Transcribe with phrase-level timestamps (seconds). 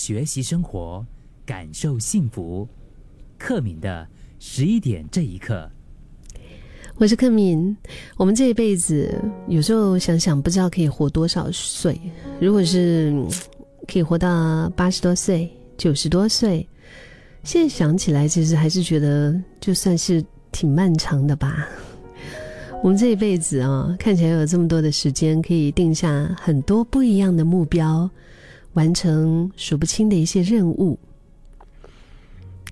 [0.00, 1.04] 学习生活，
[1.44, 2.66] 感受幸福。
[3.36, 5.70] 克敏的十一点这一刻，
[6.96, 7.76] 我是克敏。
[8.16, 9.14] 我们这一辈子，
[9.46, 12.00] 有时候想想，不知道可以活多少岁。
[12.40, 13.14] 如果是
[13.86, 16.66] 可以活到八十多岁、九十多岁，
[17.44, 21.68] 现在想起来，其实还是觉得就算是挺漫长的吧。
[22.82, 28.08] 我们这一辈子啊，看起来有这么多的时间，可以定下很多不一样的目标，
[28.74, 30.98] 完成数不清的一些任务。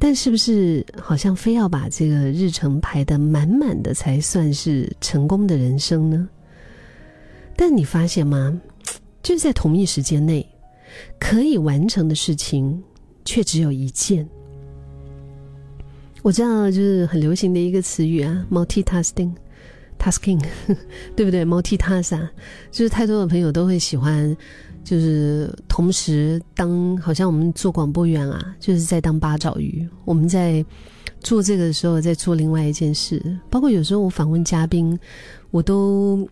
[0.00, 6.28] 但是不是好像非要把这个日程排得满满的才算是成功的人生呢？
[7.56, 8.60] 但你发现吗？
[9.22, 10.48] 就是在同一时间内，
[11.18, 12.80] 可以完成的事情
[13.24, 14.26] 却只有一件。
[16.22, 19.32] 我知道，就是很流行的一个词语啊，multitasking。
[19.98, 20.42] Tasking，
[21.16, 22.28] 对不对？Multitask，
[22.70, 24.36] 就是太多的朋友都会喜欢，
[24.84, 29.88] 就是同时当，好像我们做广播员啊，就是在当八爪鱼。
[30.04, 30.64] 我们在
[31.20, 33.22] 做这个的时候，在做另外一件事。
[33.50, 34.98] 包括有时候我访问嘉宾，
[35.50, 36.28] 我都。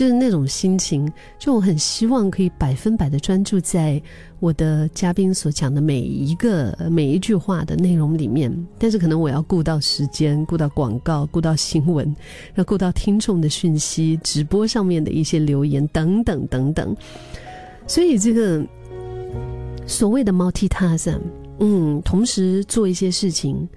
[0.00, 1.06] 就是那种心情，
[1.38, 4.00] 就我很希望可以百分百的专注在
[4.38, 12.16] 我的嘉宾所讲的每一个每一句话的内容里面，但是可能我要顾到时间，顾到广告，顾到新闻，
[12.54, 16.96] 要顾到听众的讯息，直播上面的一些留言等等等等，
[17.86, 18.64] 所以这个
[19.86, 21.14] 所谓的 multitask，
[21.58, 23.68] 嗯，同时做一些事情，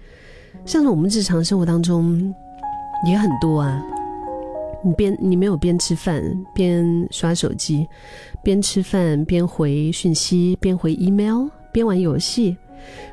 [0.64, 2.34] 像是我们日常生活当中
[3.06, 3.84] 也很多啊。
[4.86, 6.22] 你边你没有边吃饭
[6.54, 7.88] 边刷手机，
[8.44, 12.58] 边吃饭边回讯息，边回 email，边玩游戏，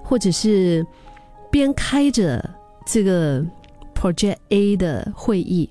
[0.03, 0.85] 或者是
[1.51, 2.51] 边开着
[2.85, 3.45] 这个
[3.95, 5.71] project A 的会议，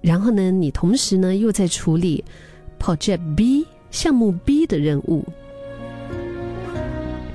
[0.00, 2.24] 然后呢，你同时呢又在处理
[2.78, 5.22] project B 项目 B 的任务。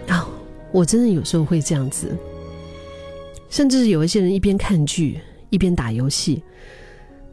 [0.07, 0.27] 啊，
[0.71, 2.17] 我真的有时候会这样子，
[3.49, 5.19] 甚至有一些人一边看剧
[5.51, 6.41] 一边打游戏。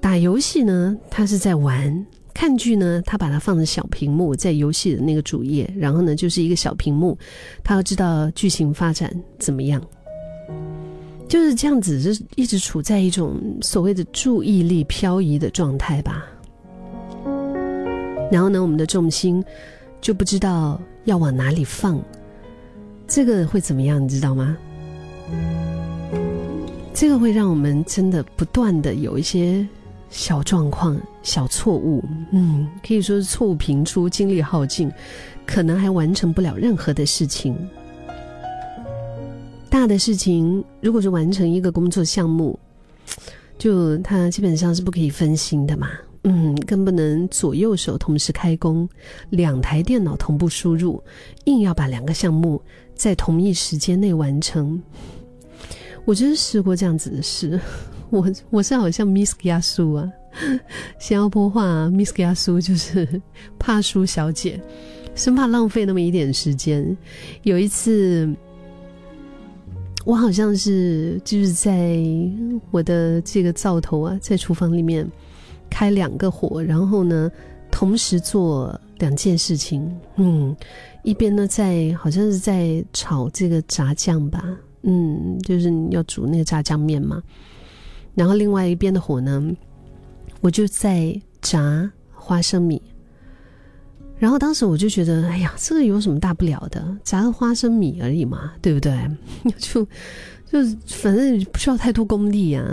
[0.01, 1.93] 打游戏呢，他是在玩；
[2.33, 7.19] 看剧呢，他把它放在小屏幕，在游戏的那个主页，然后呢，就是一个小屏幕，
[7.65, 9.83] 他要知道剧情发展怎么样，
[11.29, 16.25] 就是这样子，就一直处在一种所谓的注意力漂移的状态吧。
[18.31, 19.45] 然后呢，我们的重心
[20.01, 22.01] 就不知道要往哪里放，
[23.07, 24.03] 这个会怎么样？
[24.03, 24.57] 你知道吗？
[26.95, 29.67] 这个会让我们真的不断的有一些。
[30.11, 32.03] 小状况、小错误，
[32.33, 34.91] 嗯，可以说是错误频出，精力耗尽，
[35.47, 37.57] 可能还完成不了任何的事情。
[39.71, 42.59] 大的事情，如果是完成一个工作项目，
[43.59, 45.91] 就它基本上是不可以分心的嘛，
[46.25, 48.89] 嗯，更不能左右手同时开工，
[49.31, 51.03] 两台电脑同步输入，
[51.45, 52.61] 硬要把两个项目
[52.95, 54.83] 在同一时间内完成。
[56.07, 57.61] 我真试过这样子的事。
[58.11, 60.11] 我我是好像 Miss 亚苏啊，
[60.99, 63.21] 新加坡话 Miss 亚苏就是
[63.59, 64.61] 怕输小姐，
[65.15, 66.97] 生怕浪费那么一点时间。
[67.43, 68.29] 有一次，
[70.07, 71.99] 我好像是就是在
[72.71, 75.07] 我的这个灶头啊，在厨房里面
[75.69, 77.31] 开两个火，然后呢
[77.71, 79.95] 同时做两件事情。
[80.17, 80.57] 嗯，
[81.03, 84.43] 一边呢在好像是在炒这个炸酱吧，
[84.83, 87.23] 嗯，就是要煮那个炸酱面嘛。
[88.19, 89.41] 然后另外一边的火呢，
[90.41, 92.83] 我就在炸花生米。
[94.19, 98.93] 然后当时我就觉得，哎呀，这个有什么大不了的，炸个花生米而已嘛，对不对？
[99.57, 99.85] 就
[100.47, 100.59] 就
[100.89, 102.65] 反正不需要太多功力啊。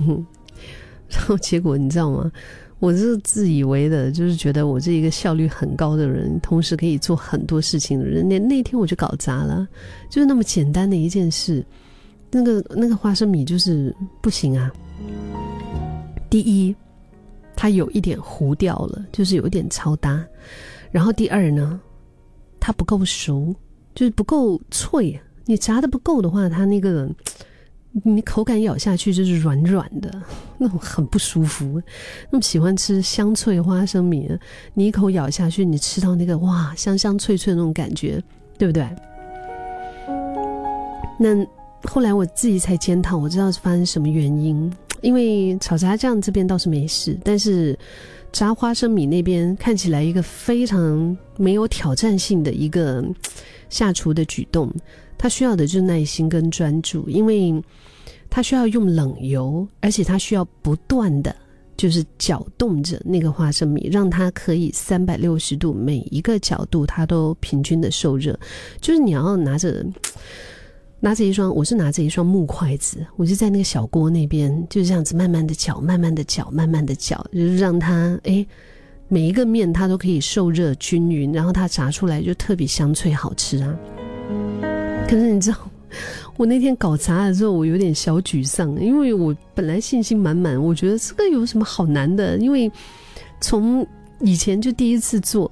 [1.10, 2.32] 然后结果你知道吗？
[2.78, 8.26] 我是自以为的，就是觉得我是一个效率很高的人，同时可以做很多事情的人。
[8.26, 9.68] 那那天我就搞砸了，
[10.08, 11.62] 就是那么简单的一件事，
[12.30, 14.72] 那个那个花生米就是不行啊。
[16.28, 16.74] 第一，
[17.54, 20.24] 它有一点糊掉了，就是有一点超搭。
[20.90, 21.80] 然后第二呢，
[22.58, 23.54] 它不够熟，
[23.94, 25.18] 就是不够脆。
[25.44, 27.08] 你炸的不够的话，它那个
[28.02, 30.10] 你口感咬下去就是软软的，
[30.58, 31.80] 那种很不舒服。
[32.30, 34.28] 那么喜欢吃香脆花生米，
[34.74, 38.22] 你一口咬下去，你吃到那个哇香香脆脆那种感觉，
[38.58, 38.88] 对不对？
[41.18, 41.46] 那
[41.84, 44.70] 后来我自己才检讨，我知道是发生什么原因。
[45.00, 47.78] 因为炒炸酱这边倒是没事，但是
[48.32, 53.04] 炸花生米那边看起来一个非常没有挑战性的一个
[53.68, 54.72] 下厨的举动，
[55.16, 57.62] 它需要的就是耐心跟专注，因为
[58.28, 61.34] 它需要用冷油，而且它需要不断的
[61.76, 68.38] 就是搅动着那个花生米，让它可以三百六十度每一个角度它都平均的受热。
[68.80, 69.84] 就是你要拿着
[71.00, 78.44] 拿着一双，我是拿着一双木筷子，我就在那个小锅那边就这样子慢慢的搅，慢慢的搅，慢慢的搅，就是让它哎
[79.08, 83.76] 每一个面它都可以受热均匀，然后它炸出来就特别香脆好吃啊。
[85.06, 85.58] 可是你知道？
[86.36, 92.36] 我那天搞砸了之后，我有点小沮丧，因为我本来信心满满，我觉得这个有什么好难的？
[92.38, 92.70] 因为
[93.40, 93.86] 从
[94.20, 95.50] 以前就第一次做，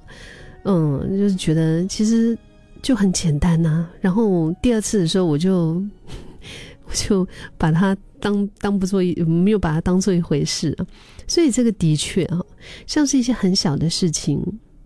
[0.65, 2.37] 嗯，就是觉得其实
[2.85, 3.89] 就很简单呐。
[3.99, 5.83] 然后第二次的时候，我就
[6.85, 7.27] 我就
[7.57, 10.85] 把它当当不做，没有把它当做一回事啊。
[11.27, 12.39] 所以这个的确啊，
[12.85, 14.39] 像是一些很小的事情，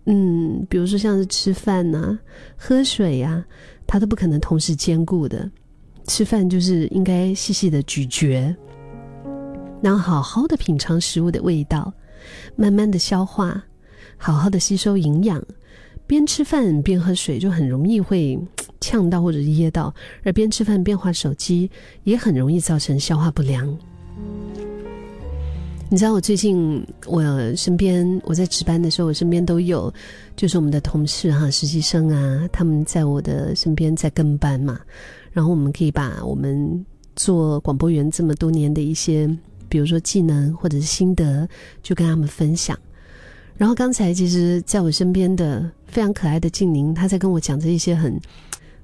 [0.06, 2.18] 嗯，比如说像是吃饭呐、
[2.56, 3.44] 喝水呀，
[3.86, 5.50] 它都不可能同时兼顾的。
[6.06, 8.56] 吃饭就是应该细细的咀嚼，
[9.82, 11.92] 然后好好的品尝食物的味道，
[12.56, 13.62] 慢慢的消化，
[14.16, 15.44] 好好的吸收营养。
[16.10, 18.36] 边吃饭边喝水就很容易会
[18.82, 21.70] 呛到或者噎到，而边吃饭边划手机
[22.02, 23.78] 也很容易造成消化不良。
[25.88, 27.22] 你知道我最近我
[27.54, 29.92] 身边我在值班的时候，我身边都有
[30.34, 34.80] 就是我们的同事哈实习生啊，他们在我的身边在跟班嘛。
[35.30, 36.84] 然后我们可以把我们
[37.14, 39.30] 做广播员这么多年的一些，
[39.68, 41.48] 比如说技能或者是心得，
[41.84, 42.76] 就跟他们分享。
[43.60, 48.18] 然后刚才其实在我身边的非常可爱的静宁，她在跟我讲着一些很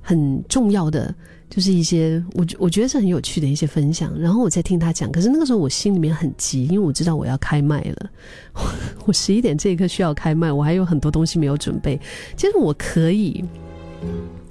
[0.03, 1.15] 很重要的，
[1.49, 4.13] 就是一些我我觉得是很有趣的一些分享。
[4.21, 8.11] 然后我在听她讲，可是那个时候我心里面很急，因为我知道我要开麦了，
[9.07, 11.99] 我十一点这一刻需要开麦，我还有很多东西没有准备。
[12.37, 13.43] 其实我可以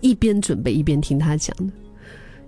[0.01, 1.71] 一边准备一边听她讲的。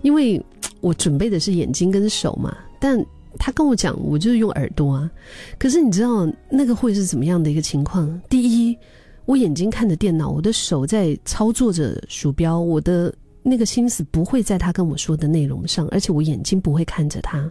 [0.02, 0.44] 因为
[0.80, 2.98] 我准备的是眼睛跟手嘛，但
[3.38, 5.10] 他跟我讲，我就是用耳朵啊。
[5.58, 8.20] 可是你知道那个会是怎么样的一个情况？
[8.28, 8.76] 第一，
[9.24, 17.50] 我眼睛看着电脑，我的手在操作着鼠标，我的那个心思不会在他跟我说的内容上，而且我眼睛不会看着他。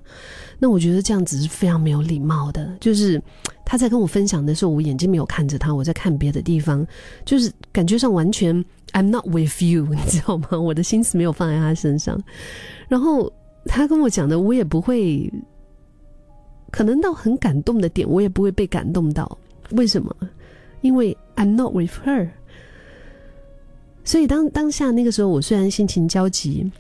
[0.60, 2.76] 那我觉得这样子是非常没有礼貌的。
[2.80, 3.22] 就是
[3.66, 6.86] 他在跟我分享的时候，我眼睛没有看着他，我在看别的地方，
[7.26, 8.64] 就是感觉上完全。
[8.94, 10.58] I'm not with you， 你知道吗？
[10.58, 12.20] 我的心思没有放在他身上，
[12.88, 13.32] 然后
[13.66, 15.32] 他跟我讲的，我也不会，
[16.72, 19.38] 可能到很感动的点，我也不会被感动到。
[19.72, 20.16] 为什么？
[20.82, 22.30] 因为 I'm not with her。
[24.04, 26.72] 所以当当下那个时候，我虽然心情焦急，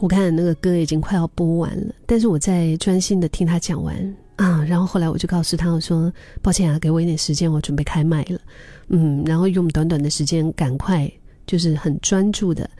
[0.00, 4.64] 我看那个歌已经快要播完了，但是我在专心的听他讲完啊。
[4.64, 6.10] 然后后来我就告诉他我说
[6.40, 8.40] ：“抱歉啊，给我一点时间，我准备开麦了。”
[8.88, 11.10] 嗯，然后用短短的时间，赶快
[11.46, 12.70] 就是很专注的，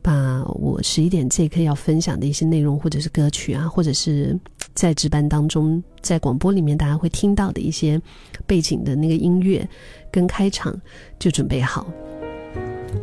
[0.00, 4.34] 把我十一点这一刻要分享的一些内容，或者是歌曲啊，或者是
[4.78, 8.00] 在值班当中，在广播里面大家会听到的一些
[8.46, 9.68] 背景的那个音乐
[10.08, 10.80] 跟开场，
[11.18, 11.84] 就准备好。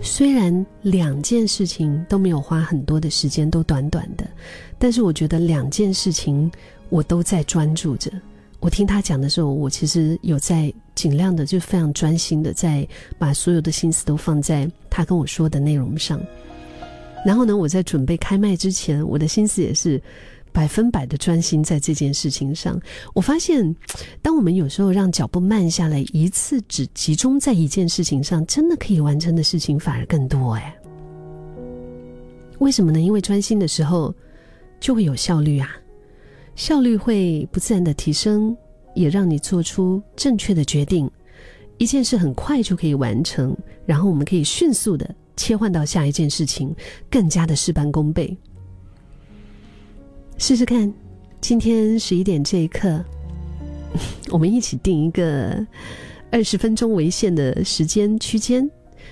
[0.01, 4.25] 虽然两件事情都没有花很多的时间，都短短的，
[4.79, 6.49] 但是我觉得两件事情
[6.87, 8.09] 我都在专注着。
[8.61, 12.87] 我听他讲的时候，我其实有在尽量的，就非常专心的在
[13.19, 16.21] 把所有的心思都放在他跟我说的内容上。
[17.25, 20.01] 然后呢，我在准备开麦之前，我的心思也是
[20.55, 22.79] 百分百的专心在这件事情上。
[23.13, 23.75] 我发现，
[24.23, 30.73] 当我们有时候让脚步慢下来，一次只集中在一件事情上，真的可以完成的事情反而更多哎。
[32.59, 33.01] 为什么呢？
[33.01, 34.15] 因为专心的时候
[34.79, 35.69] 就会有效率啊。
[36.55, 38.55] 效率会不自然的提升，
[38.93, 41.11] 也让你做出正确的决定，
[41.77, 43.53] 一件事很快就可以完成，
[43.85, 46.73] 然后我们可以迅速的切换到下一件事情，
[47.11, 48.35] 更加的事半功倍。
[50.37, 50.93] 试试看，
[51.39, 53.03] 今天十一点这一刻，
[54.29, 55.65] 我们一起定一个
[56.29, 58.69] 二十分钟为限的时间区间，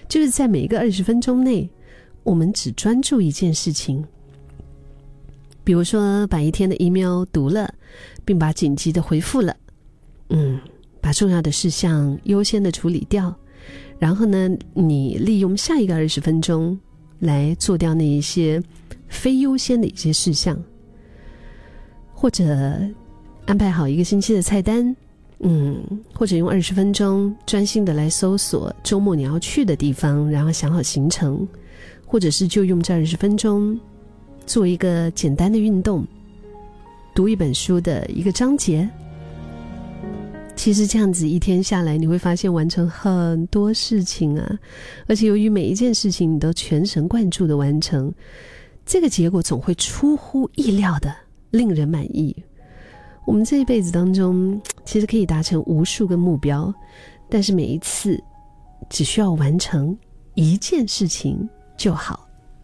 [0.10, 1.68] 就是在每一个二十分钟内，
[2.24, 4.04] 我们只专注一件事情。
[5.64, 7.74] 比如说，把一天的 email 读了，
[8.26, 9.56] 并把紧急的回复了，
[10.30, 10.60] 嗯，
[11.00, 13.34] 把重要的事项优先的处理掉，
[13.98, 16.78] 然后呢，你利用下一个二十分钟
[17.20, 18.62] 来做掉那一些
[19.08, 20.62] 非优先的一些事项，
[22.24, 22.80] 或者
[23.46, 24.96] 安排好一个星期的菜单，
[25.40, 31.46] 嗯，或者用二十分钟专心的来搜索周末你要去的地方，然后想好行程，
[32.06, 33.78] 或者是就用这二十分钟。
[34.46, 36.08] 做一个简单的运动，
[37.14, 38.90] 读一本书的一个章节。
[40.56, 44.60] 其实这样子一天下来，你会发现完成很多事情啊！
[45.08, 48.14] 而且由于每一件事情你都全神贯注的完成，
[48.86, 51.14] 这个结果总会出乎意料的
[51.54, 52.36] 令人满意。
[53.26, 56.74] 我们这一辈子当中，其实可以达成无数个目标，
[57.30, 58.22] 但是每一次
[58.90, 59.98] 只需要完成
[60.34, 62.28] 一件事情就好。